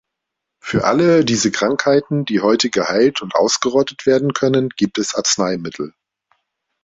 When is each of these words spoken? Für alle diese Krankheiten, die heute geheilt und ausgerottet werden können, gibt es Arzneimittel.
Für 0.59 0.85
alle 0.85 1.23
diese 1.23 1.51
Krankheiten, 1.51 2.25
die 2.25 2.39
heute 2.41 2.71
geheilt 2.71 3.21
und 3.21 3.35
ausgerottet 3.35 4.07
werden 4.07 4.33
können, 4.33 4.69
gibt 4.69 4.97
es 4.97 5.13
Arzneimittel. 5.13 5.93